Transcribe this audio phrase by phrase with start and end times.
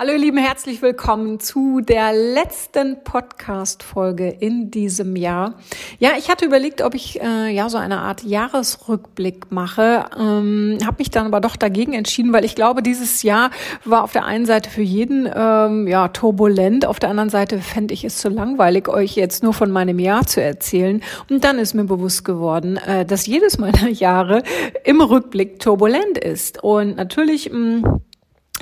[0.00, 5.54] Hallo ihr Lieben, herzlich willkommen zu der letzten Podcast-Folge in diesem Jahr.
[5.98, 10.98] Ja, ich hatte überlegt, ob ich äh, ja so eine Art Jahresrückblick mache, ähm, habe
[10.98, 13.50] mich dann aber doch dagegen entschieden, weil ich glaube, dieses Jahr
[13.84, 17.92] war auf der einen Seite für jeden ähm, ja turbulent, auf der anderen Seite fände
[17.92, 21.02] ich es zu langweilig, euch jetzt nur von meinem Jahr zu erzählen.
[21.28, 24.44] Und dann ist mir bewusst geworden, äh, dass jedes meiner Jahre
[24.84, 26.62] im Rückblick turbulent ist.
[26.62, 28.00] Und natürlich mh, mm,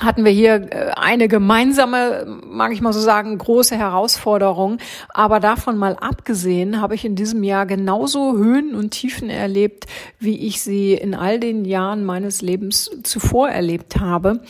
[0.01, 4.79] hatten wir hier äh, eine gemeinsame, mag ich mal so sagen, große Herausforderung.
[5.09, 9.87] Aber davon mal abgesehen, habe ich in diesem Jahr genauso Höhen und Tiefen erlebt,
[10.19, 14.41] wie ich sie in all den Jahren meines Lebens zuvor erlebt habe.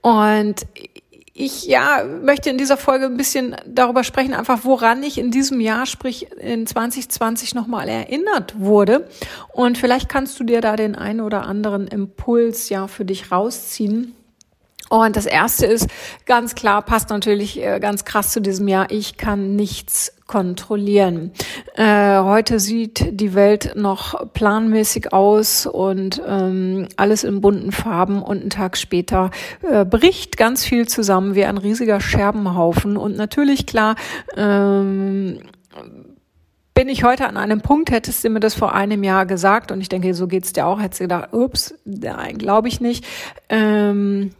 [0.00, 0.66] Und
[1.34, 5.60] ich ja möchte in dieser Folge ein bisschen darüber sprechen, einfach woran ich in diesem
[5.60, 9.08] Jahr, sprich in 2020 nochmal erinnert wurde.
[9.50, 14.14] Und vielleicht kannst du dir da den einen oder anderen Impuls ja für dich rausziehen
[14.92, 15.88] und das erste ist
[16.26, 18.90] ganz klar, passt natürlich äh, ganz krass zu diesem Jahr.
[18.90, 21.32] Ich kann nichts kontrollieren.
[21.76, 28.42] Äh, heute sieht die Welt noch planmäßig aus und ähm, alles in bunten Farben und
[28.42, 29.30] einen Tag später
[29.62, 32.98] äh, bricht ganz viel zusammen wie ein riesiger Scherbenhaufen.
[32.98, 33.96] Und natürlich klar,
[34.36, 35.40] ähm,
[36.74, 39.80] bin ich heute an einem Punkt, hättest du mir das vor einem Jahr gesagt, und
[39.80, 43.06] ich denke, so geht's dir auch, hättest du gedacht, ups, nein, glaube ich nicht.
[43.48, 44.32] Ähm,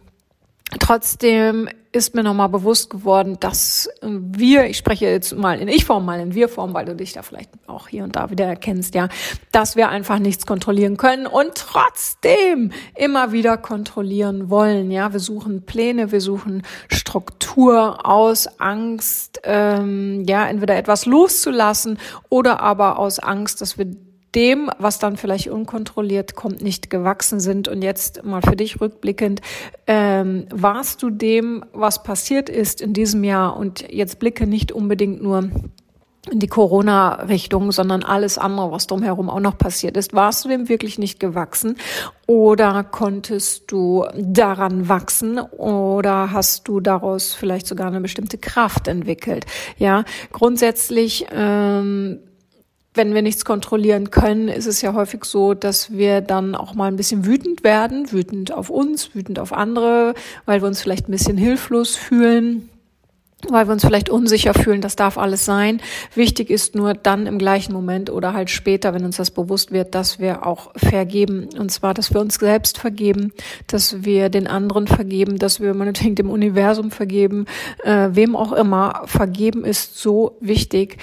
[0.79, 6.19] Trotzdem ist mir nochmal bewusst geworden, dass wir, ich spreche jetzt mal in Ich-Form, mal
[6.19, 9.09] in Wir-Form, weil du dich da vielleicht auch hier und da wieder erkennst, ja,
[9.51, 15.13] dass wir einfach nichts kontrollieren können und trotzdem immer wieder kontrollieren wollen, ja.
[15.13, 21.99] Wir suchen Pläne, wir suchen Struktur aus Angst, ähm, ja, entweder etwas loszulassen
[22.29, 23.95] oder aber aus Angst, dass wir
[24.35, 27.67] dem, was dann vielleicht unkontrolliert kommt, nicht gewachsen sind.
[27.67, 29.41] Und jetzt mal für dich rückblickend,
[29.87, 35.21] ähm, warst du dem, was passiert ist in diesem Jahr und jetzt blicke nicht unbedingt
[35.21, 35.49] nur
[36.31, 40.13] in die Corona-Richtung, sondern alles andere, was drumherum auch noch passiert ist.
[40.13, 41.75] Warst du dem wirklich nicht gewachsen
[42.27, 49.45] oder konntest du daran wachsen oder hast du daraus vielleicht sogar eine bestimmte Kraft entwickelt?
[49.77, 52.19] Ja, grundsätzlich ähm,
[52.93, 56.87] wenn wir nichts kontrollieren können, ist es ja häufig so, dass wir dann auch mal
[56.87, 60.13] ein bisschen wütend werden, wütend auf uns, wütend auf andere,
[60.45, 62.69] weil wir uns vielleicht ein bisschen hilflos fühlen
[63.49, 65.81] weil wir uns vielleicht unsicher fühlen, das darf alles sein.
[66.15, 69.95] Wichtig ist nur dann im gleichen Moment oder halt später, wenn uns das bewusst wird,
[69.95, 71.49] dass wir auch vergeben.
[71.57, 73.33] Und zwar, dass wir uns selbst vergeben,
[73.67, 77.45] dass wir den anderen vergeben, dass wir meinetwegen dem Universum vergeben,
[77.83, 79.03] äh, wem auch immer.
[79.05, 80.97] Vergeben ist so wichtig.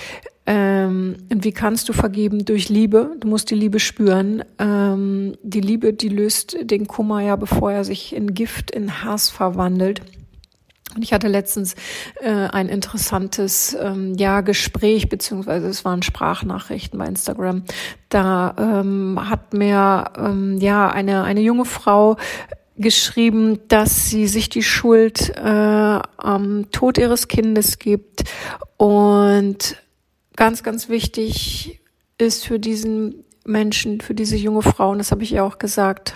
[0.50, 2.44] Ähm, und wie kannst du vergeben?
[2.44, 3.14] Durch Liebe.
[3.20, 4.42] Du musst die Liebe spüren.
[4.58, 9.30] Ähm, die Liebe, die löst den Kummer ja, bevor er sich in Gift, in Hass
[9.30, 10.02] verwandelt.
[10.96, 11.76] Und ich hatte letztens
[12.20, 17.62] äh, ein interessantes ähm, ja Gespräch beziehungsweise es waren Sprachnachrichten bei Instagram.
[18.08, 22.16] Da ähm, hat mir ähm, ja eine eine junge Frau
[22.76, 28.24] geschrieben, dass sie sich die Schuld äh, am Tod ihres Kindes gibt
[28.76, 29.76] und
[30.40, 31.82] ganz, ganz wichtig
[32.16, 36.14] ist für diesen Menschen, für diese junge Frau, und das habe ich ihr auch gesagt,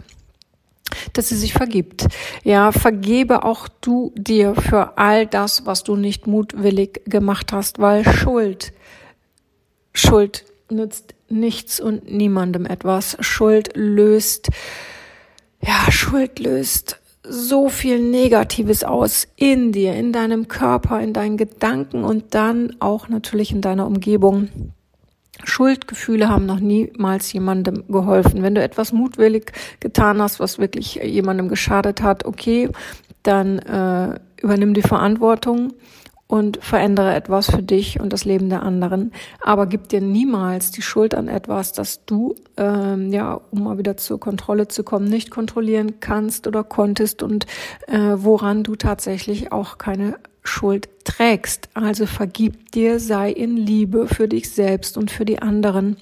[1.13, 2.07] dass sie sich vergibt.
[2.43, 8.03] Ja, vergebe auch du dir für all das, was du nicht mutwillig gemacht hast, weil
[8.03, 8.73] Schuld,
[9.93, 13.19] Schuld nützt nichts und niemandem etwas.
[13.21, 14.49] Schuld löst,
[15.61, 22.05] ja, Schuld löst so viel Negatives aus in dir, in deinem Körper, in deinen Gedanken
[22.05, 24.49] und dann auch natürlich in deiner Umgebung.
[25.43, 28.43] Schuldgefühle haben noch niemals jemandem geholfen.
[28.43, 32.71] Wenn du etwas mutwillig getan hast, was wirklich jemandem geschadet hat, okay,
[33.23, 35.73] dann äh, übernimm die Verantwortung
[36.27, 39.13] und verändere etwas für dich und das Leben der anderen.
[39.41, 43.97] Aber gib dir niemals die Schuld an etwas, das du, ähm, ja, um mal wieder
[43.97, 47.47] zur Kontrolle zu kommen, nicht kontrollieren kannst oder konntest und
[47.87, 51.69] äh, woran du tatsächlich auch keine Schuld trägst.
[51.75, 55.97] Also vergib dir, sei in Liebe für dich selbst und für die anderen.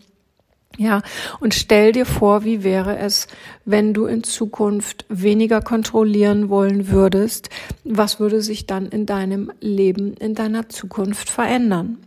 [0.78, 1.02] Ja,
[1.40, 3.28] und stell dir vor, wie wäre es,
[3.64, 7.50] wenn du in Zukunft weniger kontrollieren wollen würdest?
[7.84, 11.98] Was würde sich dann in deinem Leben, in deiner Zukunft verändern?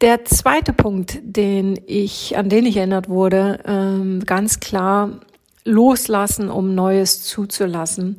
[0.00, 5.20] Der zweite Punkt, den ich, an den ich erinnert wurde, ähm, ganz klar
[5.64, 8.16] loslassen, um Neues zuzulassen.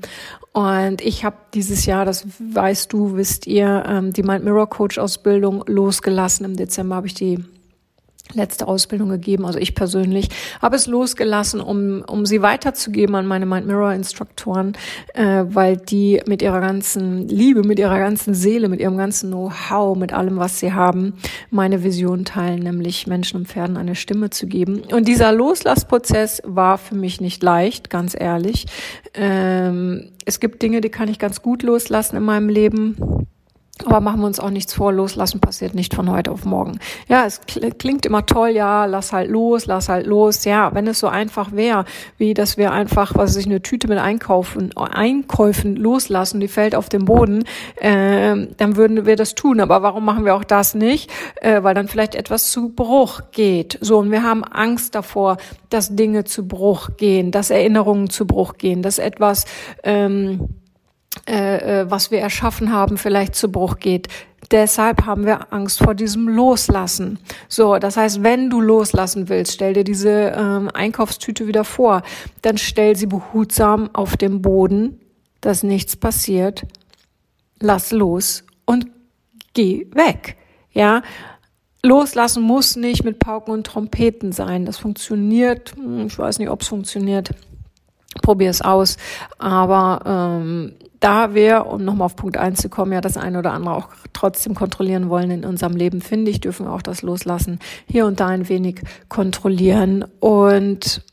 [0.53, 4.97] Und ich habe dieses Jahr, das weißt du, wisst ihr, ähm, die Mind Mirror Coach
[4.99, 6.45] Ausbildung losgelassen.
[6.45, 7.43] Im Dezember habe ich die
[8.33, 10.29] letzte Ausbildung gegeben, also ich persönlich,
[10.61, 14.73] habe es losgelassen, um, um sie weiterzugeben an meine Mind Mirror Instruktoren,
[15.13, 19.97] äh, weil die mit ihrer ganzen Liebe, mit ihrer ganzen Seele, mit ihrem ganzen Know-how,
[19.97, 21.13] mit allem, was sie haben,
[21.51, 24.81] meine Vision teilen, nämlich Menschen und Pferden eine Stimme zu geben.
[24.91, 28.65] Und dieser Loslassprozess war für mich nicht leicht, ganz ehrlich.
[29.13, 33.27] Ähm, es gibt Dinge, die kann ich ganz gut loslassen in meinem Leben
[33.85, 36.79] aber machen wir uns auch nichts vor, loslassen passiert nicht von heute auf morgen.
[37.07, 40.45] Ja, es klingt immer toll, ja, lass halt los, lass halt los.
[40.45, 41.85] Ja, wenn es so einfach wäre,
[42.17, 46.75] wie dass wir einfach, was weiß ich, eine Tüte mit Einkaufen, Einkäufen loslassen, die fällt
[46.75, 47.45] auf den Boden,
[47.77, 49.59] äh, dann würden wir das tun.
[49.59, 51.11] Aber warum machen wir auch das nicht?
[51.41, 53.79] Äh, weil dann vielleicht etwas zu Bruch geht.
[53.81, 55.37] So, und wir haben Angst davor,
[55.69, 59.45] dass Dinge zu Bruch gehen, dass Erinnerungen zu Bruch gehen, dass etwas
[59.83, 60.47] ähm,
[61.27, 64.07] äh, äh, was wir erschaffen haben, vielleicht zu Bruch geht.
[64.51, 67.19] Deshalb haben wir Angst vor diesem Loslassen.
[67.47, 72.03] So, das heißt, wenn du loslassen willst, stell dir diese ähm, Einkaufstüte wieder vor,
[72.41, 74.99] dann stell sie behutsam auf dem Boden,
[75.41, 76.65] dass nichts passiert.
[77.59, 78.87] Lass los und
[79.53, 80.37] geh weg.
[80.71, 81.03] Ja,
[81.83, 84.65] loslassen muss nicht mit Pauken und Trompeten sein.
[84.65, 85.73] Das funktioniert.
[85.75, 87.31] Hm, ich weiß nicht, ob es funktioniert.
[88.21, 88.97] Probier es aus.
[89.37, 93.51] Aber ähm, da wir, um nochmal auf Punkt eins zu kommen, ja das eine oder
[93.51, 97.59] andere auch trotzdem kontrollieren wollen in unserem Leben, finde ich, dürfen wir auch das Loslassen
[97.85, 100.05] hier und da ein wenig kontrollieren.
[100.19, 101.03] Und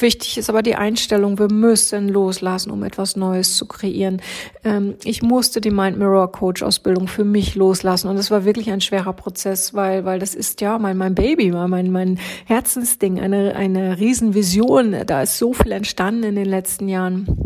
[0.00, 4.20] Wichtig ist aber die Einstellung, wir müssen loslassen, um etwas Neues zu kreieren.
[4.64, 8.70] Ähm, ich musste die Mind Mirror Coach Ausbildung für mich loslassen und es war wirklich
[8.70, 13.54] ein schwerer Prozess, weil, weil das ist ja mein, mein Baby, mein, mein Herzensding, eine,
[13.54, 14.96] eine Riesenvision.
[15.06, 17.45] Da ist so viel entstanden in den letzten Jahren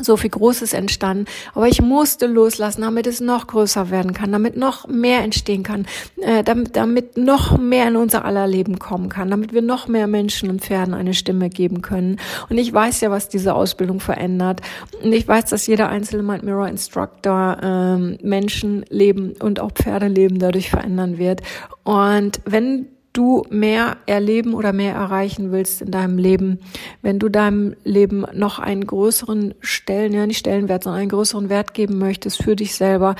[0.00, 1.26] so viel Großes entstanden.
[1.54, 5.86] Aber ich musste loslassen, damit es noch größer werden kann, damit noch mehr entstehen kann,
[6.20, 10.06] äh, damit, damit noch mehr in unser aller Leben kommen kann, damit wir noch mehr
[10.06, 12.18] Menschen und Pferden eine Stimme geben können.
[12.48, 14.60] Und ich weiß ja, was diese Ausbildung verändert.
[15.02, 20.70] Und ich weiß, dass jeder einzelne Mind Mirror Instructor ähm, Menschenleben und auch Pferdeleben dadurch
[20.70, 21.42] verändern wird.
[21.84, 26.58] Und wenn du mehr erleben oder mehr erreichen willst in deinem Leben,
[27.00, 31.72] wenn du deinem Leben noch einen größeren Stellen, ja nicht Stellenwert, sondern einen größeren Wert
[31.72, 33.14] geben möchtest für dich selber,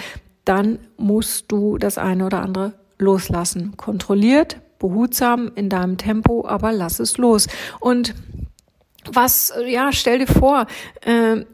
[0.44, 3.76] dann musst du das eine oder andere loslassen.
[3.76, 7.46] Kontrolliert, behutsam in deinem Tempo, aber lass es los.
[7.80, 8.14] Und
[9.10, 10.66] was, ja, stell dir vor,
[11.02, 11.44] äh,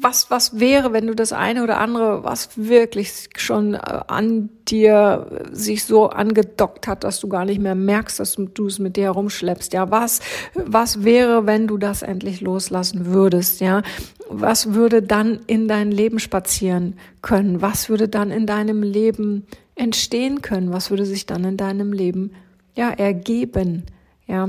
[0.00, 5.26] was, was wäre, wenn du das eine oder andere, was wirklich schon äh, an dir
[5.52, 9.04] sich so angedockt hat, dass du gar nicht mehr merkst, dass du es mit dir
[9.04, 10.20] herumschleppst, ja, was,
[10.54, 13.82] was wäre, wenn du das endlich loslassen würdest, ja,
[14.28, 20.42] was würde dann in dein Leben spazieren können, was würde dann in deinem Leben entstehen
[20.42, 22.32] können, was würde sich dann in deinem Leben,
[22.74, 23.84] ja, ergeben,
[24.26, 24.48] ja,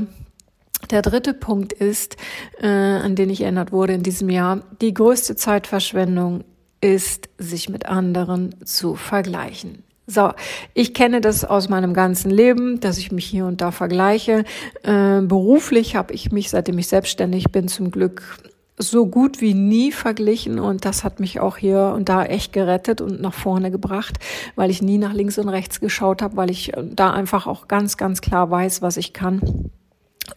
[0.80, 2.18] der dritte Punkt ist,
[2.62, 6.44] äh, an den ich erinnert wurde in diesem Jahr, die größte Zeitverschwendung
[6.82, 9.84] ist, sich mit anderen zu vergleichen.
[10.08, 10.32] So,
[10.76, 14.44] ich kenne das aus meinem ganzen Leben, dass ich mich hier und da vergleiche.
[14.84, 18.38] Äh, beruflich habe ich mich, seitdem ich selbstständig bin, zum Glück
[18.78, 23.02] so gut wie nie verglichen und das hat mich auch hier und da echt gerettet
[23.02, 24.18] und nach vorne gebracht,
[24.56, 27.98] weil ich nie nach links und rechts geschaut habe, weil ich da einfach auch ganz,
[27.98, 29.72] ganz klar weiß, was ich kann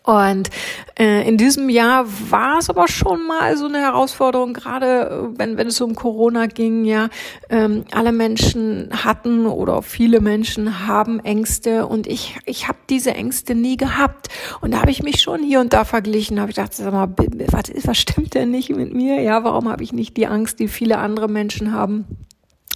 [0.02, 0.50] und
[0.98, 5.56] äh, in diesem Jahr war es aber schon mal so eine Herausforderung, gerade äh, wenn,
[5.56, 7.08] wenn es um Corona ging, ja,
[7.50, 13.54] ähm, alle Menschen hatten oder viele Menschen haben Ängste und ich, ich habe diese Ängste
[13.54, 14.28] nie gehabt.
[14.60, 17.08] Und da habe ich mich schon hier und da verglichen, habe ich gedacht, sag mal,
[17.16, 19.20] was, was stimmt denn nicht mit mir?
[19.20, 22.27] Ja, warum habe ich nicht die Angst, die viele andere Menschen haben?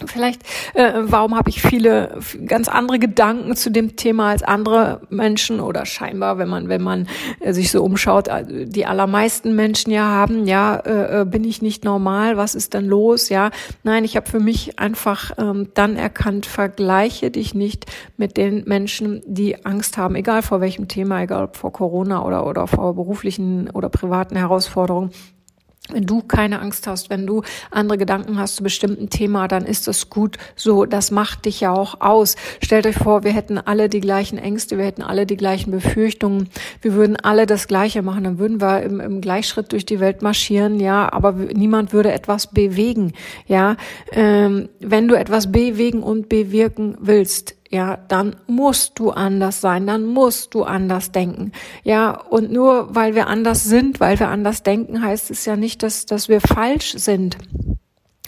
[0.09, 0.43] Vielleicht,
[0.75, 5.87] äh, warum habe ich viele ganz andere Gedanken zu dem Thema als andere Menschen oder
[5.87, 7.09] scheinbar, wenn man wenn man
[7.41, 11.63] äh, sich so umschaut, äh, die allermeisten Menschen ja haben, ja, äh, äh, bin ich
[11.63, 13.51] nicht normal, was ist denn los, ja?
[13.83, 19.23] Nein, ich habe für mich einfach ähm, dann erkannt, vergleiche dich nicht mit den Menschen,
[19.27, 23.89] die Angst haben, egal vor welchem Thema, egal vor Corona oder oder vor beruflichen oder
[23.89, 25.11] privaten Herausforderungen
[25.93, 29.89] wenn du keine Angst hast, wenn du andere Gedanken hast zu bestimmten Thema, dann ist
[29.89, 30.87] das gut so.
[30.87, 32.37] Das macht dich ja auch aus.
[32.63, 36.49] Stellt euch vor, wir hätten alle die gleichen Ängste, wir hätten alle die gleichen Befürchtungen,
[36.81, 40.23] wir würden alle das Gleiche machen, dann würden wir im, im Gleichschritt durch die Welt
[40.23, 43.13] marschieren, ja, aber niemand würde etwas bewegen,
[43.47, 43.77] ja.
[44.13, 50.05] Ähm, wenn du etwas bewegen und bewirken willst, ja, dann musst du anders sein, dann
[50.05, 51.53] musst du anders denken.
[51.85, 55.83] Ja, und nur weil wir anders sind, weil wir anders denken, heißt es ja nicht,
[55.83, 57.39] dass, dass wir falsch sind.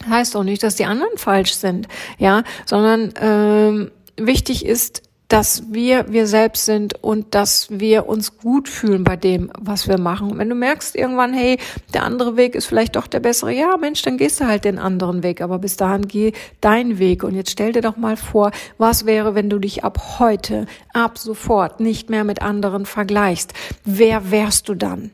[0.09, 6.07] Heißt auch nicht, dass die anderen falsch sind, ja, sondern ähm, wichtig ist, dass wir
[6.13, 10.39] wir selbst sind und dass wir uns gut fühlen bei dem, was wir machen.
[10.39, 11.59] wenn du merkst irgendwann, hey,
[11.93, 14.79] der andere Weg ist vielleicht doch der bessere, ja, Mensch, dann gehst du halt den
[14.79, 17.25] anderen Weg, aber bis dahin geh dein Weg.
[17.25, 21.19] Und jetzt stell dir doch mal vor, was wäre, wenn du dich ab heute, ab
[21.19, 23.55] sofort nicht mehr mit anderen vergleichst?
[23.85, 25.11] Wer wärst du dann?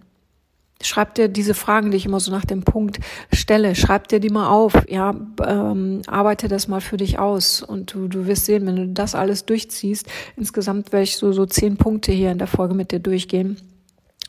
[0.82, 3.00] Schreib dir diese Fragen, die ich immer so nach dem Punkt
[3.32, 5.14] stelle, schreib dir die mal auf, ja,
[5.46, 7.62] ähm, arbeite das mal für dich aus.
[7.62, 10.06] Und du, du wirst sehen, wenn du das alles durchziehst,
[10.36, 13.56] insgesamt werde ich so, so zehn Punkte hier in der Folge mit dir durchgehen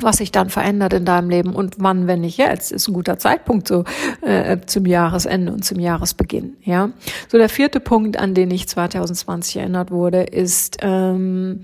[0.04, 3.18] was sich dann verändert in deinem Leben und wann, wenn nicht jetzt, ist ein guter
[3.18, 3.84] Zeitpunkt so
[4.22, 6.58] äh, zum Jahresende und zum Jahresbeginn.
[6.64, 6.92] Ja,
[7.28, 11.62] so der vierte Punkt, an den ich 2020 erinnert wurde, ist ähm,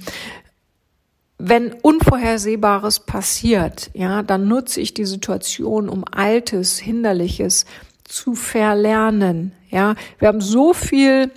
[1.37, 7.65] wenn Unvorhersehbares passiert, ja, dann nutze ich die Situation, um Altes, Hinderliches
[8.03, 9.51] zu verlernen.
[9.69, 11.31] Ja, wir haben so viel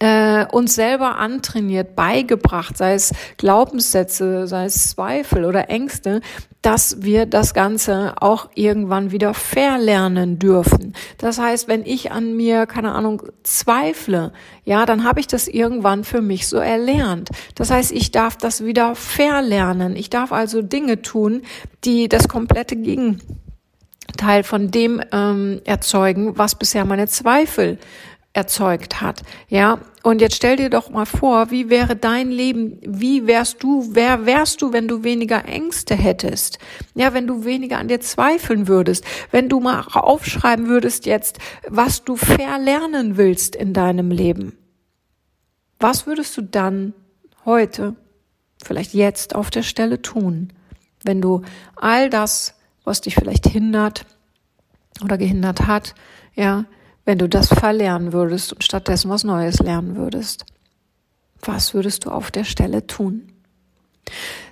[0.00, 6.20] äh, uns selber antrainiert, beigebracht, sei es Glaubenssätze, sei es Zweifel oder Ängste,
[6.62, 10.94] dass wir das Ganze auch irgendwann wieder verlernen dürfen.
[11.18, 14.32] Das heißt, wenn ich an mir, keine Ahnung, zweifle,
[14.64, 17.30] ja, dann habe ich das irgendwann für mich so erlernt.
[17.54, 19.96] Das heißt, ich darf das wieder verlernen.
[19.96, 21.42] Ich darf also Dinge tun,
[21.84, 27.78] die das komplette Gegenteil von dem ähm, erzeugen, was bisher meine Zweifel
[28.32, 29.22] erzeugt hat.
[29.48, 33.90] Ja, und jetzt stell dir doch mal vor, wie wäre dein Leben, wie wärst du,
[33.94, 36.58] wer wärst du, wenn du weniger Ängste hättest?
[36.94, 42.04] Ja, wenn du weniger an dir zweifeln würdest, wenn du mal aufschreiben würdest jetzt, was
[42.04, 44.56] du verlernen willst in deinem Leben.
[45.80, 46.94] Was würdest du dann
[47.44, 47.96] heute,
[48.62, 50.52] vielleicht jetzt auf der Stelle tun,
[51.02, 51.42] wenn du
[51.76, 52.54] all das,
[52.84, 54.04] was dich vielleicht hindert
[55.02, 55.94] oder gehindert hat,
[56.34, 56.64] ja,
[57.08, 60.44] wenn du das verlernen würdest und stattdessen was Neues lernen würdest?
[61.40, 63.32] Was würdest du auf der Stelle tun?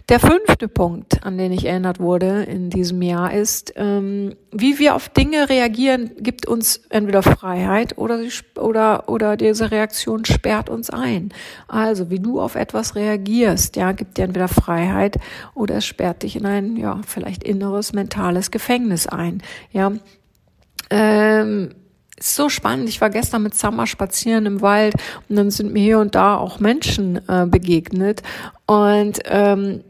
[0.08, 4.94] Der fünfte Punkt, an den ich erinnert wurde in diesem Jahr, ist, ähm, wie wir
[4.94, 8.20] auf Dinge reagieren, gibt uns entweder Freiheit oder,
[8.58, 11.34] oder, oder diese Reaktion sperrt uns ein.
[11.68, 15.18] Also, wie du auf etwas reagierst, ja, gibt dir entweder Freiheit
[15.54, 19.92] oder es sperrt dich in ein, ja, vielleicht inneres mentales Gefängnis ein, ja.
[20.88, 21.74] Ähm,
[22.16, 22.88] ist so spannend.
[22.88, 24.94] Ich war gestern mit Summer spazieren im Wald
[25.28, 28.22] und dann sind mir hier und da auch Menschen äh, begegnet.
[28.66, 29.82] Und ähm,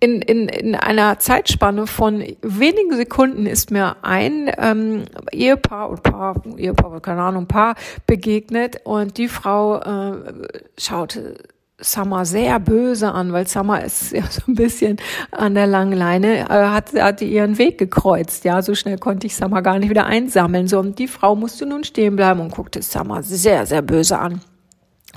[0.00, 6.42] in, in, in einer Zeitspanne von wenigen Sekunden ist mir ein ähm, Ehepaar oder Paar,
[6.58, 7.74] Ehepaar, keine Ahnung, Paar
[8.06, 11.38] begegnet und die Frau äh, schaute
[11.80, 14.96] Summer sehr böse an, weil Summer ist ja so ein bisschen
[15.30, 18.44] an der langen Leine, äh, hat, hat ihren Weg gekreuzt.
[18.44, 20.68] Ja, so schnell konnte ich Summer gar nicht wieder einsammeln.
[20.68, 24.40] So, und die Frau musste nun stehen bleiben und guckte Summer sehr, sehr böse an.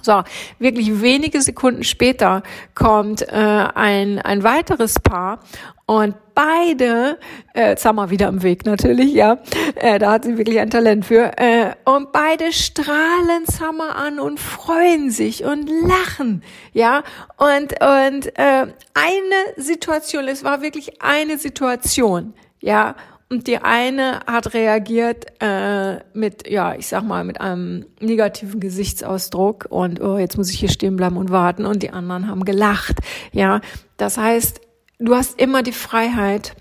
[0.07, 0.23] So,
[0.57, 2.41] wirklich wenige Sekunden später
[2.75, 5.41] kommt äh, ein, ein weiteres Paar
[5.85, 7.19] und beide,
[7.53, 9.39] äh, wir wieder im Weg natürlich, ja,
[9.75, 14.39] äh, da hat sie wirklich ein Talent für, äh, und beide strahlen Summer an und
[14.39, 17.03] freuen sich und lachen, ja,
[17.35, 22.95] und, und äh, eine Situation, es war wirklich eine Situation, ja,
[23.29, 29.67] und die eine hat reagiert äh, mit, ja, ich sag mal, mit einem negativen Gesichtsausdruck
[29.69, 31.65] und oh, jetzt muss ich hier stehen bleiben und warten.
[31.65, 32.99] Und die anderen haben gelacht.
[33.33, 33.59] Ja,
[33.97, 34.61] das heißt,
[34.99, 36.55] du hast immer die Freiheit,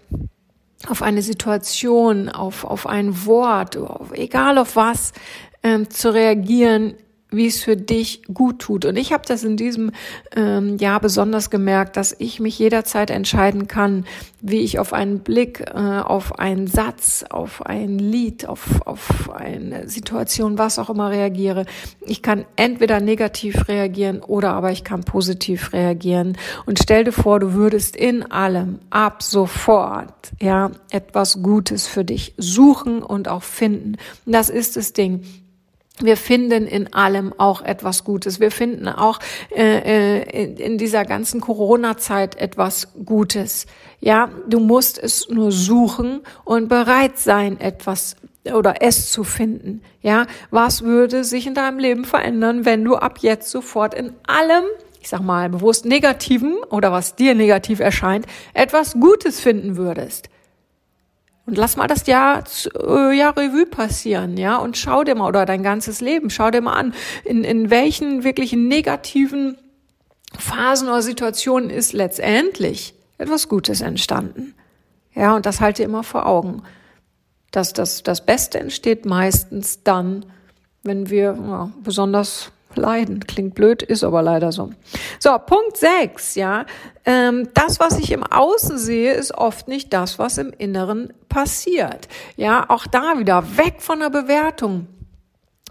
[0.88, 5.12] auf eine Situation, auf, auf ein Wort, auf, egal auf was,
[5.62, 6.94] ähm, zu reagieren,
[7.30, 8.84] wie es für dich gut tut.
[8.84, 9.90] Und ich habe das in diesem
[10.34, 14.06] ähm, Jahr besonders gemerkt, dass ich mich jederzeit entscheiden kann,
[14.40, 19.88] wie ich auf einen Blick, äh, auf einen Satz, auf ein Lied, auf, auf eine
[19.88, 21.66] Situation, was auch immer reagiere.
[22.00, 26.38] Ich kann entweder negativ reagieren oder aber ich kann positiv reagieren.
[26.64, 32.34] Und stell dir vor, du würdest in allem ab sofort ja etwas Gutes für dich
[32.36, 33.96] suchen und auch finden.
[34.26, 35.22] Das ist das Ding
[36.00, 38.38] wir finden in allem auch etwas Gutes.
[38.38, 39.18] Wir finden auch
[39.54, 43.66] äh, äh, in, dieser ganzen Corona-Zeit etwas Gutes.
[44.00, 49.82] Ja, du musst es nur suchen und bereit sein, etwas oder es zu finden.
[50.02, 54.64] Ja, was würde sich in deinem Leben verändern, wenn du ab jetzt sofort in allem
[55.06, 60.28] ich sag mal, bewusst negativen oder was dir negativ erscheint, etwas Gutes finden würdest.
[61.46, 62.42] Und lass mal das Jahr,
[62.74, 66.60] äh, ja, Revue passieren, ja, und schau dir mal, oder dein ganzes Leben, schau dir
[66.60, 69.56] mal an, in, in welchen wirklich negativen
[70.36, 74.54] Phasen oder Situationen ist letztendlich etwas Gutes entstanden.
[75.14, 76.62] Ja, und das halte immer vor Augen.
[77.52, 80.26] Dass das, das Beste entsteht meistens dann,
[80.82, 83.20] wenn wir ja, besonders leiden.
[83.20, 84.70] Klingt blöd, ist aber leider so.
[85.18, 86.66] So, Punkt 6, ja.
[87.04, 92.08] Ähm, das, was ich im Außen sehe, ist oft nicht das, was im Inneren passiert.
[92.36, 94.88] Ja, auch da wieder weg von der Bewertung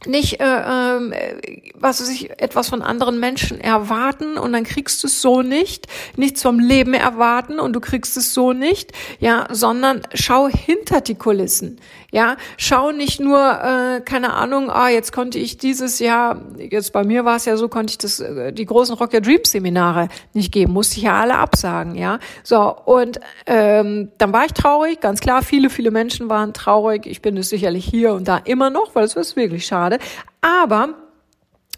[0.05, 5.07] nicht, äh, äh, was weiß ich, etwas von anderen Menschen erwarten und dann kriegst du
[5.07, 10.01] es so nicht, nichts vom Leben erwarten und du kriegst es so nicht, ja, sondern
[10.13, 11.79] schau hinter die Kulissen,
[12.15, 17.03] ja, schau nicht nur, äh, keine Ahnung, ah, jetzt konnte ich dieses Jahr, jetzt bei
[17.03, 20.07] mir war es ja so, konnte ich das, äh, die großen Rock Your Dreams Seminare
[20.31, 25.01] nicht geben, musste ich ja alle absagen, ja, so und ähm, dann war ich traurig,
[25.01, 28.69] ganz klar, viele, viele Menschen waren traurig, ich bin es sicherlich hier und da immer
[28.69, 29.99] noch, weil es ist wirklich schade.
[30.39, 30.93] Aber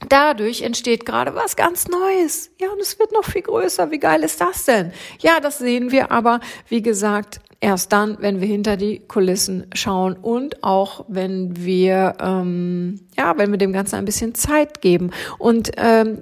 [0.10, 2.52] Dadurch entsteht gerade was ganz Neues.
[2.62, 3.90] Ja, und es wird noch viel größer.
[3.90, 4.94] Wie geil ist das denn?
[5.18, 6.40] Ja, das sehen wir aber,
[6.70, 13.00] wie gesagt, erst dann, wenn wir hinter die Kulissen schauen und auch wenn wir, ähm,
[13.18, 15.12] ja, wenn wir dem Ganzen ein bisschen Zeit geben.
[15.40, 16.22] Und ähm,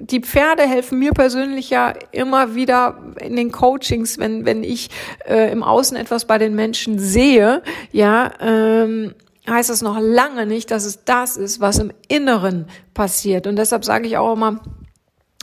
[0.00, 4.90] die Pferde helfen mir persönlich ja immer wieder in den Coachings, wenn wenn ich
[5.26, 7.62] äh, im Außen etwas bei den Menschen sehe,
[7.92, 8.32] ja.
[8.40, 9.14] Ähm,
[9.48, 13.46] heißt das noch lange nicht, dass es das ist, was im Inneren passiert.
[13.46, 14.60] Und deshalb sage ich auch immer,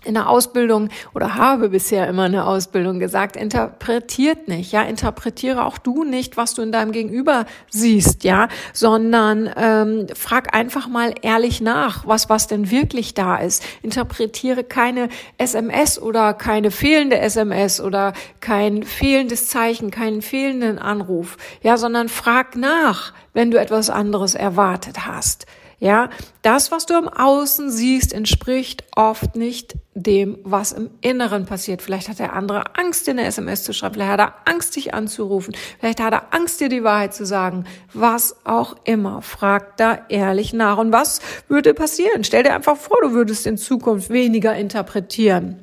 [0.05, 5.77] in der Ausbildung oder habe bisher immer eine Ausbildung gesagt, interpretiert nicht, ja, interpretiere auch
[5.77, 11.61] du nicht, was du in deinem Gegenüber siehst, ja, sondern ähm, frag einfach mal ehrlich
[11.61, 13.63] nach, was was denn wirklich da ist.
[13.81, 21.77] Interpretiere keine SMS oder keine fehlende SMS oder kein fehlendes Zeichen, keinen fehlenden Anruf, ja,
[21.77, 25.45] sondern frag nach, wenn du etwas anderes erwartet hast.
[25.79, 26.09] Ja,
[26.41, 31.81] das, was du im Außen siehst, entspricht oft nicht dem, was im Inneren passiert.
[31.81, 33.95] Vielleicht hat der andere Angst, dir eine SMS zu schreiben.
[33.95, 35.55] Vielleicht hat er Angst, dich anzurufen.
[35.79, 37.65] Vielleicht hat er Angst, dir die Wahrheit zu sagen.
[37.93, 39.21] Was auch immer.
[39.21, 40.77] Frag da ehrlich nach.
[40.77, 42.23] Und was würde passieren?
[42.23, 45.61] Stell dir einfach vor, du würdest in Zukunft weniger interpretieren.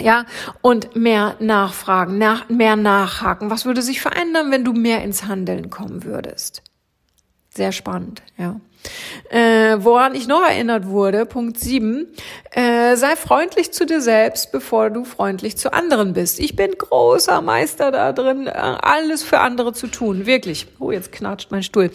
[0.00, 0.26] Ja,
[0.60, 3.50] und mehr nachfragen, nach, mehr nachhaken.
[3.50, 6.62] Was würde sich verändern, wenn du mehr ins Handeln kommen würdest?
[7.50, 8.60] Sehr spannend, ja.
[9.30, 12.06] Äh, woran ich noch erinnert wurde, Punkt 7,
[12.52, 16.40] äh, sei freundlich zu dir selbst, bevor du freundlich zu anderen bist.
[16.40, 20.66] Ich bin großer Meister da drin, äh, alles für andere zu tun, wirklich.
[20.78, 21.90] Oh, jetzt knatscht mein Stuhl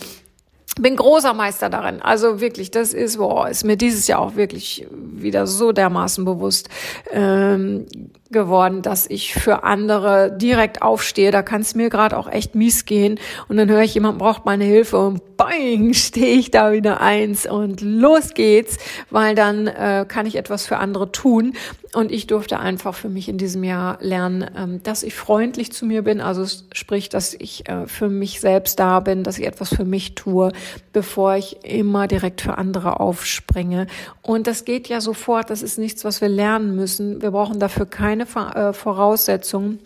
[0.79, 2.01] bin großer Meister darin.
[2.01, 6.69] Also wirklich, das ist, boah, ist mir dieses Jahr auch wirklich wieder so dermaßen bewusst
[7.11, 7.85] ähm,
[8.31, 11.31] geworden, dass ich für andere direkt aufstehe.
[11.31, 13.19] Da kann es mir gerade auch echt mies gehen.
[13.47, 17.45] Und dann höre ich, jemand braucht meine Hilfe und boing, stehe ich da wieder eins
[17.45, 18.77] und los geht's,
[19.09, 21.53] weil dann äh, kann ich etwas für andere tun.
[21.93, 25.85] Und ich durfte einfach für mich in diesem Jahr lernen, ähm, dass ich freundlich zu
[25.85, 26.21] mir bin.
[26.21, 30.15] Also sprich, dass ich äh, für mich selbst da bin, dass ich etwas für mich
[30.15, 30.51] tue,
[30.91, 33.85] bevor ich immer direkt für andere aufspringe.
[34.23, 35.51] Und das geht ja sofort.
[35.51, 37.21] Das ist nichts, was wir lernen müssen.
[37.21, 39.79] Wir brauchen dafür keine äh, Voraussetzungen.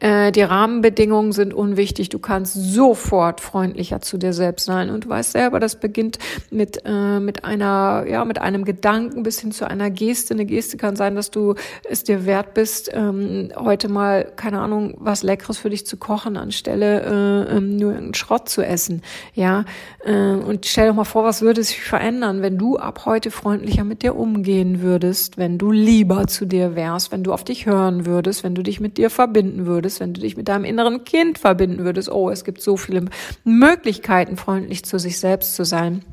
[0.00, 2.08] Äh, die Rahmenbedingungen sind unwichtig.
[2.08, 4.90] Du kannst sofort freundlicher zu dir selbst sein.
[4.90, 6.18] Und du weißt selber, das beginnt
[6.50, 10.34] mit, äh, mit einer, ja, mit einem Gedanken bis hin zu einer Geste.
[10.34, 11.54] Eine Geste kann sein, dass du
[11.88, 16.36] es dir wert bist, ähm, heute mal, keine Ahnung, was Leckeres für dich zu kochen,
[16.36, 19.02] anstelle äh, ähm, nur einen Schrott zu essen.
[19.34, 19.64] Ja,
[20.04, 23.84] äh, und stell dir mal vor, was würde sich verändern, wenn du ab heute freundlicher
[23.84, 28.06] mit dir umgehen würdest, wenn du lieber zu dir wärst, wenn du auf dich hören
[28.06, 31.04] würdest, wenn du dich mit dir verbinden verbinden würdest, wenn du dich mit deinem inneren
[31.04, 32.10] Kind verbinden würdest.
[32.10, 33.06] Oh, es gibt so viele
[33.44, 36.04] Möglichkeiten, freundlich zu sich selbst zu sein.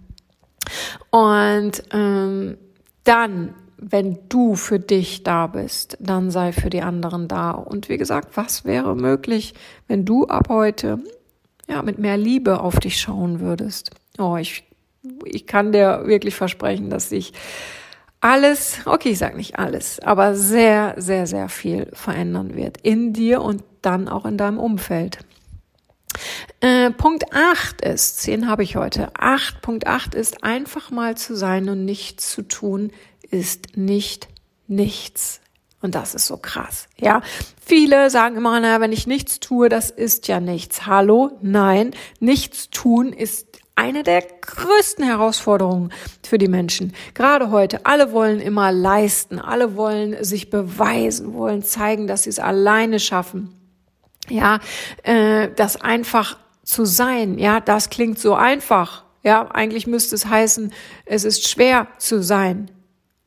[1.12, 2.58] Und ähm,
[3.04, 7.52] dann wenn du für dich da bist, dann sei für die anderen da.
[7.52, 9.54] Und wie gesagt, was wäre möglich,
[9.88, 10.98] wenn du ab heute
[11.70, 13.92] ja mit mehr Liebe auf dich schauen würdest?
[14.18, 14.64] Oh, ich
[15.26, 17.34] ich kann dir wirklich versprechen, dass ich
[18.20, 23.42] alles, okay, ich sage nicht alles, aber sehr, sehr, sehr viel verändern wird in dir
[23.42, 25.20] und dann auch in deinem Umfeld.
[26.62, 31.36] Äh, Punkt 8 ist, 10 habe ich heute, 8, Punkt 8 ist einfach mal zu
[31.36, 32.92] sein und nichts zu tun,
[33.30, 34.28] ist nicht
[34.68, 35.42] nichts.
[35.80, 37.22] Und das ist so krass, ja.
[37.64, 40.88] Viele sagen immer, naja, wenn ich nichts tue, das ist ja nichts.
[40.88, 41.38] Hallo?
[41.42, 45.94] Nein, nichts tun ist eine der größten Herausforderungen
[46.28, 46.94] für die Menschen.
[47.14, 47.86] Gerade heute.
[47.86, 49.40] Alle wollen immer leisten.
[49.40, 53.54] Alle wollen sich beweisen, wollen zeigen, dass sie es alleine schaffen.
[54.30, 54.60] Ja,
[55.04, 59.06] äh, das einfach zu sein, ja, das klingt so einfach.
[59.24, 60.74] Ja, eigentlich müsste es heißen,
[61.06, 62.70] es ist schwer zu sein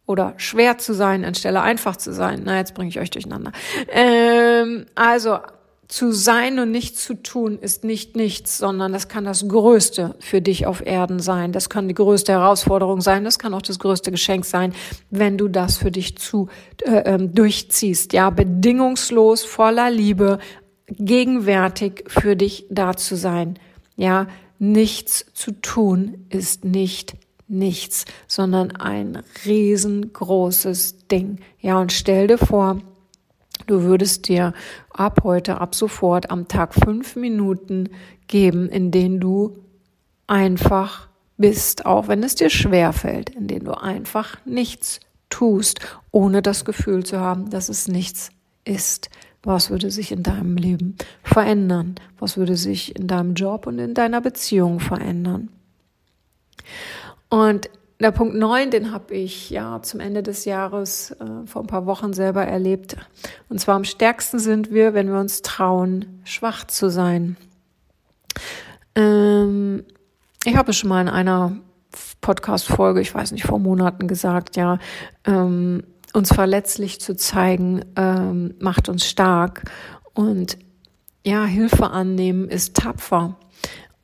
[0.06, 2.42] oder schwer zu sein anstelle einfach zu sein.
[2.44, 3.52] Na, jetzt bringe ich euch durcheinander.
[3.88, 5.38] Ähm, also
[5.90, 10.40] zu sein und nicht zu tun ist nicht nichts, sondern das kann das Größte für
[10.40, 11.50] dich auf Erden sein.
[11.50, 13.24] Das kann die größte Herausforderung sein.
[13.24, 14.72] Das kann auch das größte Geschenk sein,
[15.11, 16.48] wenn du das für dich zu
[16.85, 18.12] äh, ähm, durchziehst.
[18.12, 20.38] Ja, bedingungslos, voller Liebe,
[20.87, 23.59] gegenwärtig für dich da zu sein.
[23.96, 24.29] Ja,
[24.61, 27.14] nichts zu tun ist nicht
[27.48, 31.40] nichts, sondern ein riesengroßes Ding.
[31.59, 32.81] Ja, und stell dir vor,
[33.66, 34.52] du würdest dir
[34.90, 37.90] ab heute, ab sofort am Tag fünf Minuten
[38.26, 39.58] geben, in denen du
[40.26, 46.42] einfach bist, auch wenn es dir schwer fällt, in denen du einfach nichts tust, ohne
[46.42, 48.30] das Gefühl zu haben, dass es nichts
[48.64, 49.10] ist.
[49.42, 51.94] Was würde sich in deinem Leben verändern?
[52.18, 55.48] Was würde sich in deinem Job und in deiner Beziehung verändern?
[57.30, 57.70] Und
[58.02, 61.86] der Punkt neun, den habe ich ja zum Ende des Jahres äh, vor ein paar
[61.86, 62.96] Wochen selber erlebt.
[63.48, 67.36] Und zwar am stärksten sind wir, wenn wir uns trauen, schwach zu sein.
[68.94, 69.84] Ähm,
[70.44, 71.56] ich habe es schon mal in einer
[72.20, 74.78] Podcast-Folge, ich weiß nicht, vor Monaten gesagt, ja,
[75.26, 75.82] ähm,
[76.12, 79.70] uns verletzlich zu zeigen, ähm, macht uns stark.
[80.14, 80.58] Und
[81.24, 83.36] ja, Hilfe annehmen ist tapfer.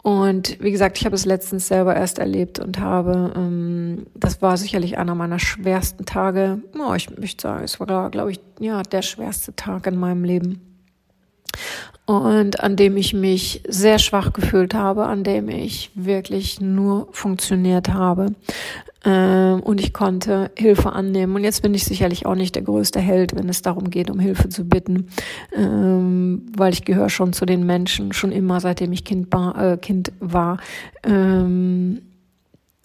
[0.07, 4.57] Und wie gesagt, ich habe es letztens selber erst erlebt und habe, ähm, das war
[4.57, 6.61] sicherlich einer meiner schwersten Tage.
[6.79, 10.61] Oh, ich möchte sagen, es war, glaube ich, ja, der schwerste Tag in meinem Leben.
[12.05, 17.93] Und an dem ich mich sehr schwach gefühlt habe, an dem ich wirklich nur funktioniert
[17.93, 18.29] habe.
[19.07, 21.37] Ähm, und ich konnte Hilfe annehmen.
[21.37, 24.19] Und jetzt bin ich sicherlich auch nicht der größte Held, wenn es darum geht, um
[24.19, 25.07] Hilfe zu bitten,
[25.57, 29.77] ähm, weil ich gehöre schon zu den Menschen, schon immer, seitdem ich Kind war, äh,
[29.77, 30.59] kind war
[31.05, 32.03] ähm,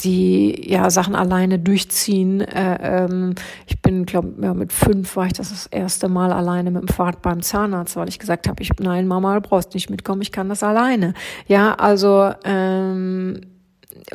[0.02, 2.42] die ja Sachen alleine durchziehen.
[2.42, 3.36] Äh, ähm,
[3.68, 6.88] ich bin, glaube ja, mit fünf war ich das das erste Mal alleine mit dem
[6.88, 10.32] Fahrrad beim Zahnarzt, weil ich gesagt habe, ich nein Mama, du brauchst nicht mitkommen, ich
[10.32, 11.14] kann das alleine.
[11.48, 13.42] Ja, also ähm,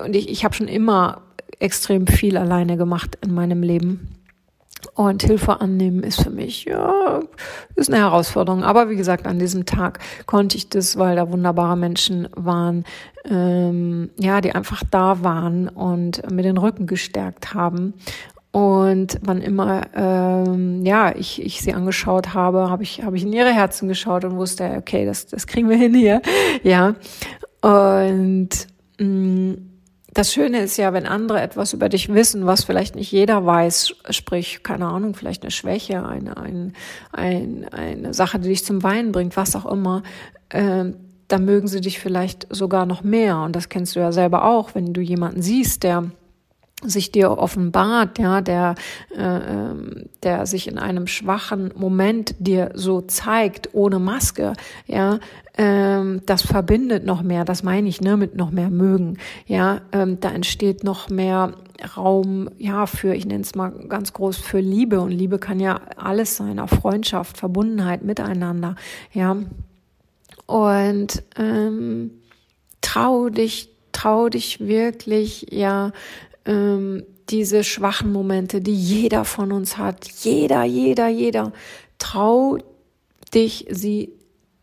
[0.04, 1.22] und ich, ich habe schon immer
[1.58, 4.16] extrem viel alleine gemacht in meinem Leben.
[4.94, 7.20] Und Hilfe annehmen ist für mich, ja,
[7.74, 8.62] ist eine Herausforderung.
[8.62, 12.84] Aber wie gesagt, an diesem Tag konnte ich das, weil da wunderbare Menschen waren,
[13.24, 17.94] ähm, ja, die einfach da waren und mir den Rücken gestärkt haben.
[18.52, 23.32] Und wann immer ähm, ja ich, ich sie angeschaut habe, habe ich habe ich in
[23.34, 26.22] ihre Herzen geschaut und wusste, okay, das das kriegen wir hin hier,
[26.62, 26.94] ja.
[27.60, 28.48] Und
[28.98, 29.45] mh, mm,
[30.16, 33.96] das Schöne ist ja, wenn andere etwas über dich wissen, was vielleicht nicht jeder weiß,
[34.08, 36.72] sprich, keine Ahnung, vielleicht eine Schwäche, eine, eine,
[37.12, 40.02] eine, eine Sache, die dich zum Weinen bringt, was auch immer,
[40.48, 40.86] äh,
[41.28, 43.40] dann mögen sie dich vielleicht sogar noch mehr.
[43.40, 46.10] Und das kennst du ja selber auch, wenn du jemanden siehst, der
[46.82, 48.74] sich dir offenbart, ja, der,
[49.16, 54.52] äh, ähm, der sich in einem schwachen Moment dir so zeigt, ohne Maske,
[54.86, 55.18] ja,
[55.56, 60.20] ähm, das verbindet noch mehr, das meine ich, ne, mit noch mehr mögen, ja, ähm,
[60.20, 61.54] da entsteht noch mehr
[61.96, 65.00] Raum, ja, für, ich nenne es mal ganz groß, für Liebe.
[65.00, 68.76] Und Liebe kann ja alles sein, auch Freundschaft, Verbundenheit miteinander,
[69.12, 69.36] ja,
[70.46, 72.10] und ähm,
[72.80, 75.92] trau dich, trau dich wirklich, ja,
[76.46, 80.08] ähm, diese schwachen Momente, die jeder von uns hat.
[80.22, 81.52] Jeder, jeder, jeder.
[81.98, 82.58] Trau
[83.34, 84.12] dich, sie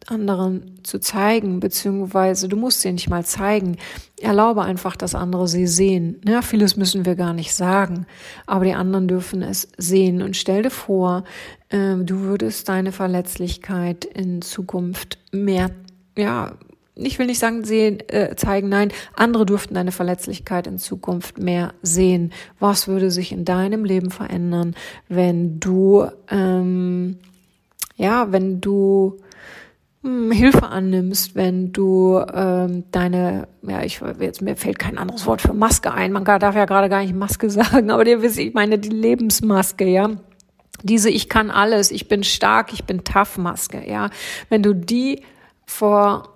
[0.07, 3.77] anderen zu zeigen, beziehungsweise du musst sie nicht mal zeigen.
[4.19, 6.21] Erlaube einfach, dass andere sie sehen.
[6.27, 8.05] Ja, vieles müssen wir gar nicht sagen,
[8.45, 10.21] aber die anderen dürfen es sehen.
[10.21, 11.23] Und stell dir vor,
[11.69, 15.71] äh, du würdest deine Verletzlichkeit in Zukunft mehr,
[16.17, 16.53] ja,
[16.95, 21.73] ich will nicht sagen sehen, äh, zeigen, nein, andere dürften deine Verletzlichkeit in Zukunft mehr
[21.81, 22.31] sehen.
[22.59, 24.75] Was würde sich in deinem Leben verändern,
[25.09, 27.17] wenn du, ähm,
[27.95, 29.17] ja, wenn du
[30.03, 35.41] hm, Hilfe annimmst, wenn du ähm, deine, ja, ich jetzt mir fällt kein anderes Wort
[35.41, 36.11] für Maske ein.
[36.11, 39.85] Man darf ja gerade gar nicht Maske sagen, aber ihr wisst, ich meine die Lebensmaske,
[39.85, 40.11] ja.
[40.83, 44.09] Diese ich kann alles, ich bin stark, ich bin tough Maske, ja.
[44.49, 45.21] Wenn du die
[45.65, 46.32] vor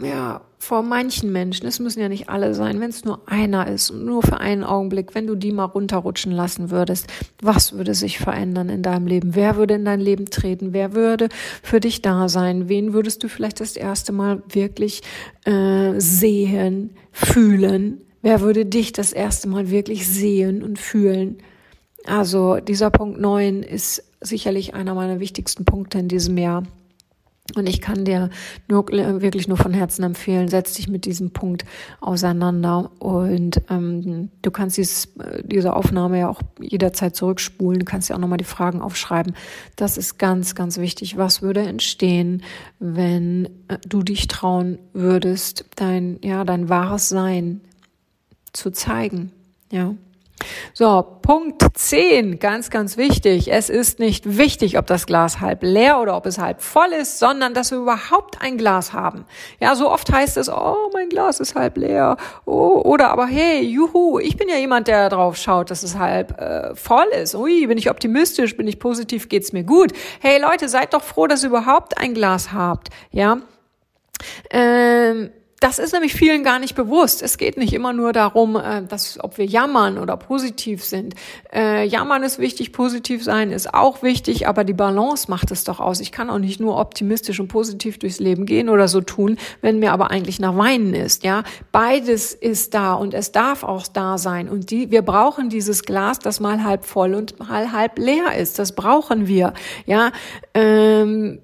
[0.00, 3.90] ja, vor manchen Menschen, es müssen ja nicht alle sein, wenn es nur einer ist
[3.90, 7.06] und nur für einen Augenblick, wenn du die mal runterrutschen lassen würdest,
[7.40, 9.36] was würde sich verändern in deinem Leben?
[9.36, 10.72] Wer würde in dein Leben treten?
[10.72, 11.28] Wer würde
[11.62, 12.68] für dich da sein?
[12.68, 15.02] Wen würdest du vielleicht das erste Mal wirklich
[15.44, 18.00] äh, sehen, fühlen?
[18.22, 21.38] Wer würde dich das erste Mal wirklich sehen und fühlen?
[22.06, 26.64] Also dieser Punkt neun ist sicherlich einer meiner wichtigsten Punkte in diesem Jahr.
[27.54, 28.30] Und ich kann dir
[28.68, 31.66] nur, wirklich nur von Herzen empfehlen, setz dich mit diesem Punkt
[32.00, 38.16] auseinander und ähm, du kannst dieses, diese Aufnahme ja auch jederzeit zurückspulen, du kannst ja
[38.16, 39.34] auch nochmal die Fragen aufschreiben.
[39.76, 41.18] Das ist ganz, ganz wichtig.
[41.18, 42.42] Was würde entstehen,
[42.78, 47.60] wenn äh, du dich trauen würdest, dein, ja, dein wahres Sein
[48.54, 49.32] zu zeigen?
[49.70, 49.94] Ja.
[50.72, 53.52] So, Punkt 10, ganz, ganz wichtig.
[53.52, 57.18] Es ist nicht wichtig, ob das Glas halb leer oder ob es halb voll ist,
[57.18, 59.24] sondern dass wir überhaupt ein Glas haben.
[59.60, 62.16] Ja, so oft heißt es, oh, mein Glas ist halb leer.
[62.44, 66.40] Oh, oder aber hey, juhu, ich bin ja jemand, der drauf schaut, dass es halb
[66.40, 67.34] äh, voll ist.
[67.34, 69.92] Ui, bin ich optimistisch, bin ich positiv, geht's mir gut.
[70.20, 72.88] Hey Leute, seid doch froh, dass ihr überhaupt ein Glas habt.
[73.12, 73.38] Ja.
[74.50, 75.30] Ähm,
[75.64, 77.22] das ist nämlich vielen gar nicht bewusst.
[77.22, 81.14] Es geht nicht immer nur darum, äh, dass, ob wir jammern oder positiv sind.
[81.50, 85.80] Äh, jammern ist wichtig, positiv sein ist auch wichtig, aber die Balance macht es doch
[85.80, 86.00] aus.
[86.00, 89.78] Ich kann auch nicht nur optimistisch und positiv durchs Leben gehen oder so tun, wenn
[89.78, 91.24] mir aber eigentlich nach Weinen ist.
[91.24, 94.50] Ja, beides ist da und es darf auch da sein.
[94.50, 98.58] Und die, wir brauchen dieses Glas, das mal halb voll und mal halb leer ist.
[98.58, 99.54] Das brauchen wir.
[99.86, 100.12] Ja,
[100.52, 101.40] ähm,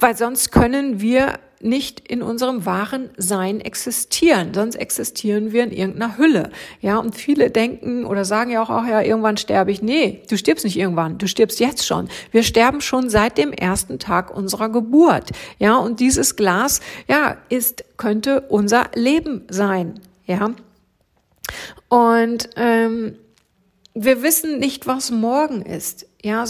[0.00, 1.34] weil sonst können wir
[1.64, 6.50] nicht in unserem wahren Sein existieren, sonst existieren wir in irgendeiner Hülle.
[6.80, 9.82] Ja, und viele denken oder sagen ja auch, ach ja, irgendwann sterbe ich.
[9.82, 12.08] Nee, du stirbst nicht irgendwann, du stirbst jetzt schon.
[12.30, 15.30] Wir sterben schon seit dem ersten Tag unserer Geburt.
[15.58, 20.00] Ja, und dieses Glas, ja, ist, könnte unser Leben sein.
[20.26, 20.50] Ja.
[21.88, 23.16] Und ähm,
[23.94, 26.06] wir wissen nicht, was morgen ist.
[26.22, 26.44] Ja,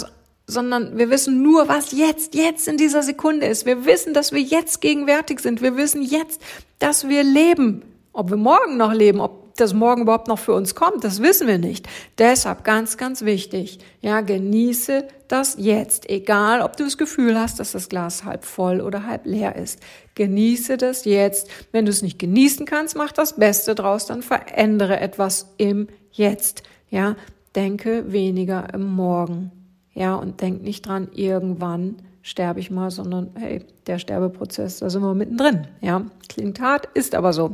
[0.46, 3.66] sondern wir wissen nur, was jetzt, jetzt in dieser Sekunde ist.
[3.66, 5.62] Wir wissen, dass wir jetzt gegenwärtig sind.
[5.62, 6.40] Wir wissen jetzt,
[6.78, 7.82] dass wir leben.
[8.12, 11.46] Ob wir morgen noch leben, ob das morgen überhaupt noch für uns kommt, das wissen
[11.46, 11.88] wir nicht.
[12.18, 13.78] Deshalb ganz, ganz wichtig.
[14.00, 16.08] Ja, genieße das jetzt.
[16.10, 19.80] Egal, ob du das Gefühl hast, dass das Glas halb voll oder halb leer ist.
[20.14, 21.48] Genieße das jetzt.
[21.72, 26.62] Wenn du es nicht genießen kannst, mach das Beste draus, dann verändere etwas im Jetzt.
[26.90, 27.16] Ja,
[27.56, 29.63] denke weniger im Morgen.
[29.94, 35.02] Ja, und denk nicht dran, irgendwann sterbe ich mal, sondern hey, der Sterbeprozess, da sind
[35.02, 35.68] wir mittendrin.
[35.80, 37.52] Ja, klingt hart, ist aber so.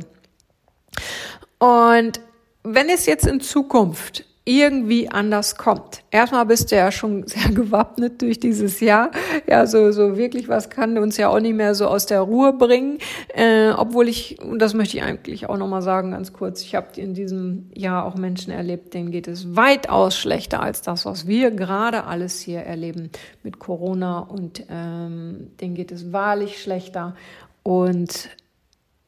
[1.59, 2.19] Und
[2.63, 6.01] wenn es jetzt in Zukunft irgendwie anders kommt.
[6.09, 9.11] Erstmal bist du ja schon sehr gewappnet durch dieses Jahr.
[9.47, 12.53] Ja, so, so wirklich was kann uns ja auch nicht mehr so aus der Ruhe
[12.53, 12.97] bringen.
[13.35, 16.87] Äh, obwohl ich, und das möchte ich eigentlich auch nochmal sagen, ganz kurz, ich habe
[16.99, 21.51] in diesem Jahr auch Menschen erlebt, denen geht es weitaus schlechter als das, was wir
[21.51, 23.11] gerade alles hier erleben
[23.43, 27.15] mit Corona und ähm, denen geht es wahrlich schlechter.
[27.61, 28.29] Und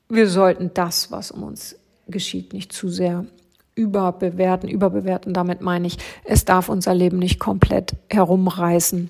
[0.10, 1.76] wir sollten das, was um uns
[2.08, 3.26] geschieht, nicht zu sehr
[3.76, 4.70] überbewerten.
[4.70, 9.10] Überbewerten, damit meine ich, es darf unser Leben nicht komplett herumreißen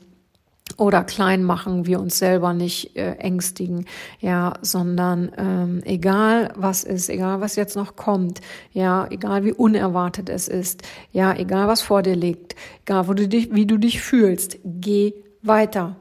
[0.78, 3.86] oder klein machen, wir uns selber nicht äh, ängstigen,
[4.20, 10.30] ja, sondern ähm, egal was ist, egal was jetzt noch kommt, ja, egal wie unerwartet
[10.30, 14.02] es ist, ja, egal was vor dir liegt, egal wo du dich, wie du dich
[14.02, 15.96] fühlst, geh weiter.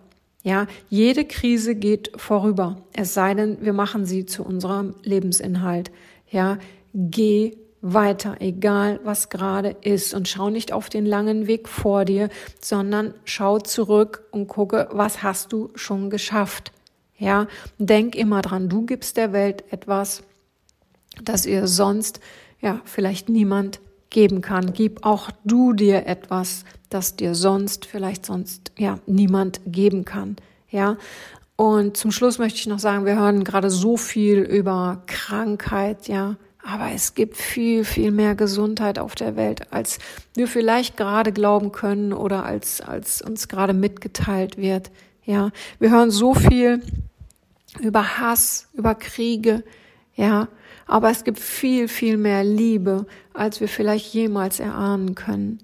[0.45, 2.83] Ja, jede Krise geht vorüber.
[2.93, 5.93] Es sei denn, wir machen sie zu unserem Lebensinhalt.
[6.31, 6.59] Ja,
[6.95, 10.15] geh weiter, egal was gerade ist.
[10.15, 15.23] Und schau nicht auf den langen Weg vor dir, sondern schau zurück und gucke, was
[15.23, 16.73] hast du schon geschafft.
[17.19, 17.47] Ja,
[17.79, 20.23] denk immer dran, du gibst der Welt etwas,
[21.23, 22.21] das ihr sonst,
[22.61, 24.73] ja, vielleicht niemand geben kann.
[24.73, 30.37] Gib auch du dir etwas, das dir sonst, vielleicht sonst, ja, niemand geben kann.
[30.71, 30.97] Ja,
[31.57, 36.37] und zum Schluss möchte ich noch sagen, wir hören gerade so viel über Krankheit, ja,
[36.65, 39.99] aber es gibt viel, viel mehr Gesundheit auf der Welt, als
[40.35, 44.91] wir vielleicht gerade glauben können oder als, als uns gerade mitgeteilt wird.
[45.25, 46.83] Ja, wir hören so viel
[47.81, 49.65] über Hass, über Kriege,
[50.15, 50.49] ja,
[50.87, 55.59] aber es gibt viel, viel mehr Liebe, als wir vielleicht jemals erahnen können.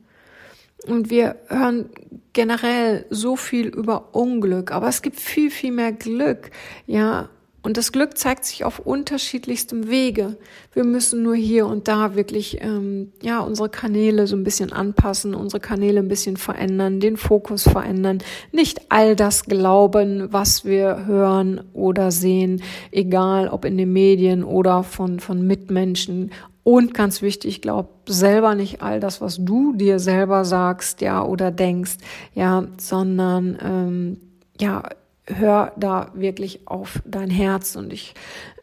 [0.87, 1.91] Und wir hören
[2.33, 6.51] generell so viel über Unglück, aber es gibt viel, viel mehr Glück,
[6.87, 7.29] ja,
[7.63, 10.37] und das Glück zeigt sich auf unterschiedlichstem Wege.
[10.73, 15.35] Wir müssen nur hier und da wirklich ähm, ja unsere Kanäle so ein bisschen anpassen,
[15.35, 18.19] unsere Kanäle ein bisschen verändern, den Fokus verändern.
[18.53, 24.85] Nicht all das glauben, was wir hören oder sehen, egal ob in den Medien oder
[24.85, 26.31] von von Mitmenschen.
[26.63, 31.51] Und ganz wichtig, glaub selber nicht all das, was du dir selber sagst, ja oder
[31.51, 31.97] denkst,
[32.35, 34.21] ja, sondern ähm,
[34.61, 34.83] ja
[35.29, 37.77] hör da wirklich auf dein Herz.
[37.77, 38.15] Und ich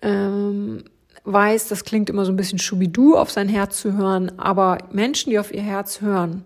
[0.02, 0.84] ähm,
[1.24, 5.30] weiß, das klingt immer so ein bisschen schubidu, auf sein Herz zu hören, aber Menschen,
[5.30, 6.46] die auf ihr Herz hören,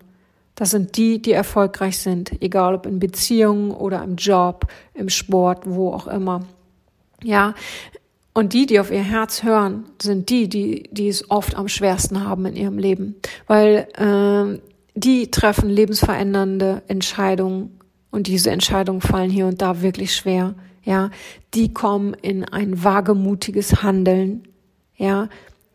[0.60, 5.62] Das sind die, die erfolgreich sind, egal ob in Beziehungen oder im Job, im Sport,
[5.64, 6.44] wo auch immer.
[7.22, 7.54] Ja,
[8.34, 12.26] und die, die auf ihr Herz hören, sind die, die, die es oft am schwersten
[12.26, 14.60] haben in ihrem Leben, weil äh,
[14.94, 17.79] die treffen lebensverändernde Entscheidungen
[18.10, 20.54] und diese Entscheidungen fallen hier und da wirklich schwer.
[20.82, 21.10] Ja,
[21.54, 24.48] die kommen in ein wagemutiges Handeln.
[24.96, 25.28] Ja,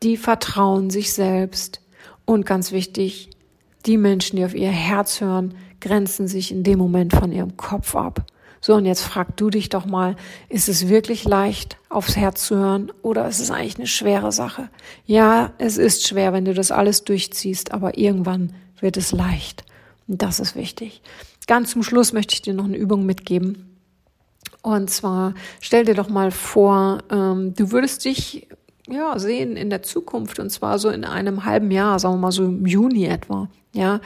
[0.04, 1.82] die vertrauen sich selbst
[2.26, 3.30] und ganz wichtig,
[3.86, 7.96] die Menschen, die auf ihr Herz hören, grenzen sich in dem Moment von ihrem Kopf
[7.96, 8.26] ab.
[8.60, 10.16] So, und jetzt frag du dich doch mal,
[10.50, 14.70] ist es wirklich leicht, aufs Herz zu hören oder ist es eigentlich eine schwere Sache?
[15.06, 19.66] Ja, es ist schwer, wenn du das alles durchziehst, aber irgendwann wird es leicht.
[20.08, 21.04] Und das ist wichtig.
[21.48, 23.78] Ganz zum Schluss möchte ich dir noch eine Übung mitgeben.
[24.62, 28.48] Und zwar stell dir doch mal vor, ähm, du würdest dich
[28.88, 32.32] ja, sehen in der Zukunft und zwar so in einem halben Jahr, sagen wir mal
[32.32, 34.00] so im Juni etwa, ja.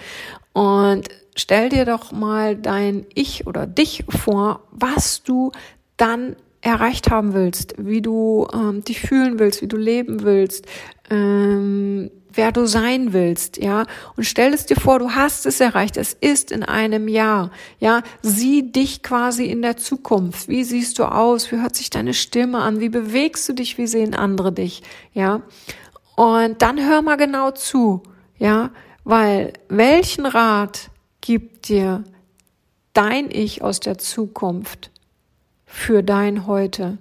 [0.53, 5.51] Und stell dir doch mal dein Ich oder dich vor, was du
[5.97, 10.65] dann erreicht haben willst, wie du ähm, dich fühlen willst, wie du leben willst,
[11.09, 13.85] ähm, wer du sein willst, ja.
[14.15, 15.97] Und stell es dir vor, du hast es erreicht.
[15.97, 18.01] Es ist in einem Jahr, ja.
[18.21, 20.47] Sieh dich quasi in der Zukunft.
[20.47, 21.51] Wie siehst du aus?
[21.51, 22.79] Wie hört sich deine Stimme an?
[22.79, 23.77] Wie bewegst du dich?
[23.77, 25.41] Wie sehen andere dich, ja?
[26.15, 28.03] Und dann hör mal genau zu,
[28.37, 28.71] ja.
[29.03, 30.89] Weil welchen Rat
[31.21, 32.03] gibt dir
[32.93, 34.91] dein Ich aus der Zukunft
[35.65, 36.97] für dein Heute?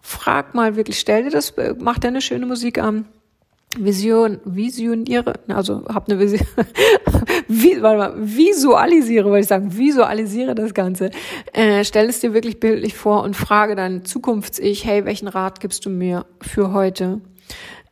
[0.00, 3.06] Frag mal wirklich, stell dir das, mach dir eine schöne Musik an
[3.78, 6.46] Vision, visioniere, also hab eine Vision,
[7.48, 11.10] wie, warte mal, visualisiere, wollte ich sagen, visualisiere das Ganze.
[11.52, 15.84] Äh, stell es dir wirklich bildlich vor und frage dein Zukunfts-Ich, hey, welchen Rat gibst
[15.86, 17.20] du mir für heute?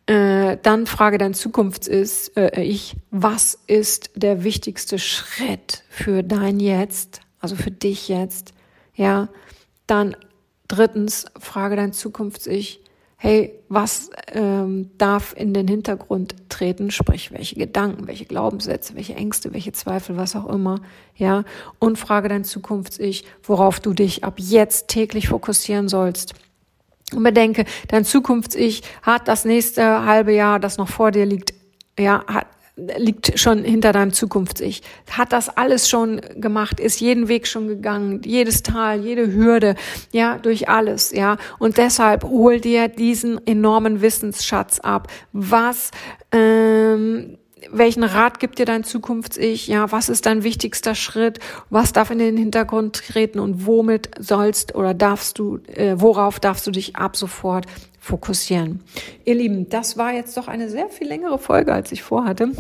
[0.07, 2.79] Äh, dann frage dein Zukunfts-Ich, äh,
[3.11, 8.53] was ist der wichtigste Schritt für dein Jetzt, also für dich jetzt?
[8.95, 9.29] Ja,
[9.87, 10.15] dann
[10.69, 12.84] drittens frage dein Zukunfts-Ich,
[13.25, 19.55] hey, was ähm, darf in den Hintergrund treten, sprich welche Gedanken, welche Glaubenssätze, welche Ängste,
[19.55, 20.83] welche Zweifel, was auch immer,
[21.17, 21.45] ja,
[21.79, 26.35] und frage dein Zukunfts-Ich, worauf du dich ab jetzt täglich fokussieren sollst.
[27.15, 31.55] Und bedenke, dein Zukunfts-Ich hat das nächste halbe Jahr, das noch vor dir liegt,
[31.99, 34.83] ja, hat, liegt schon hinter deinem Zukunfts-Ich.
[35.11, 39.77] Hat das alles schon gemacht, ist jeden Weg schon gegangen, jedes Tal, jede Hürde,
[40.13, 41.37] ja, durch alles, ja.
[41.59, 45.09] Und deshalb hol dir diesen enormen Wissensschatz ab.
[45.33, 45.91] Was,
[46.33, 47.39] ähm,
[47.71, 49.69] welchen Rat gibt dir dein Zukunfts-Ich?
[49.69, 51.39] Ja, was ist dein wichtigster Schritt?
[51.71, 56.67] Was darf in den Hintergrund treten und womit sollst oder darfst du, äh, worauf darfst
[56.67, 57.67] du dich ab sofort
[58.05, 58.83] fokussieren.
[59.25, 62.51] Ihr Lieben, das war jetzt doch eine sehr viel längere Folge, als ich vorhatte.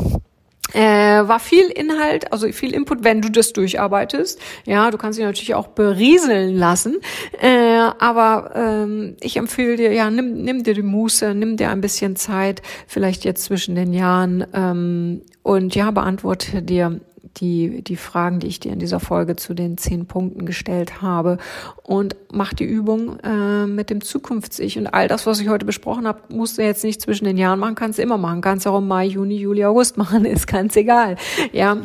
[0.72, 0.80] Äh,
[1.28, 4.40] war viel Inhalt, also viel Input, wenn du das durcharbeitest.
[4.64, 6.96] Ja, du kannst dich natürlich auch berieseln lassen.
[7.40, 11.80] Äh, aber ähm, ich empfehle dir, ja, nimm, nimm dir die Muße, nimm dir ein
[11.80, 17.00] bisschen Zeit, vielleicht jetzt zwischen den Jahren ähm, und ja, beantworte dir
[17.36, 21.38] die, die Fragen, die ich dir in dieser Folge zu den zehn Punkten gestellt habe
[21.82, 24.78] und mach die Übung äh, mit dem Zukunfts-Ich.
[24.78, 27.58] Und all das, was ich heute besprochen habe, musst du jetzt nicht zwischen den Jahren
[27.58, 28.40] machen, kannst du immer machen.
[28.40, 31.16] Kannst auch im Mai, Juni, Juli, August machen, ist ganz egal.
[31.52, 31.78] Ja,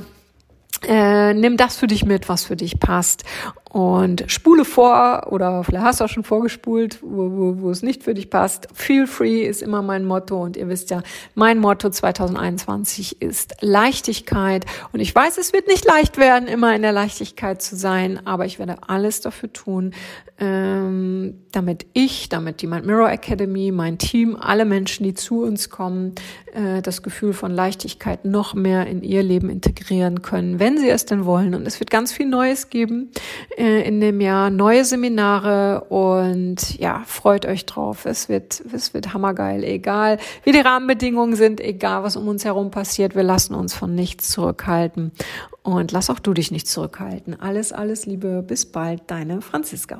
[0.88, 3.24] äh, nimm das für dich mit, was für dich passt
[3.70, 8.04] und spule vor oder vielleicht hast du auch schon vorgespult, wo, wo, wo es nicht
[8.04, 8.68] für dich passt.
[8.74, 11.04] Feel free ist immer mein Motto und ihr wisst ja,
[11.36, 16.82] mein Motto 2021 ist Leichtigkeit und ich weiß, es wird nicht leicht werden, immer in
[16.82, 19.94] der Leichtigkeit zu sein, aber ich werde alles dafür tun,
[20.40, 25.70] ähm, damit ich, damit die Mind Mirror Academy, mein Team, alle Menschen, die zu uns
[25.70, 26.16] kommen,
[26.54, 31.06] äh, das Gefühl von Leichtigkeit noch mehr in ihr Leben integrieren können, wenn sie es
[31.06, 33.12] denn wollen und es wird ganz viel Neues geben
[33.60, 38.06] äh, in dem Jahr neue Seminare und ja, freut euch drauf.
[38.06, 42.72] Es wird, es wird hammergeil, egal wie die Rahmenbedingungen sind, egal was um uns herum
[42.72, 43.16] passiert.
[43.16, 45.12] Wir lassen uns von nichts zurückhalten
[45.62, 47.40] und lass auch du dich nicht zurückhalten.
[47.40, 48.44] Alles, alles Liebe.
[48.48, 49.02] Bis bald.
[49.08, 50.00] Deine Franziska.